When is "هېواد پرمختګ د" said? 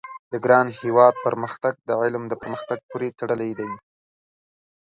0.81-1.89